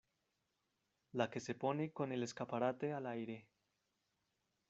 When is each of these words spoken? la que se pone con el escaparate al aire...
la 1.11 1.29
que 1.29 1.39
se 1.39 1.53
pone 1.53 1.91
con 1.91 2.11
el 2.11 2.23
escaparate 2.23 2.91
al 2.91 3.05
aire... 3.05 3.45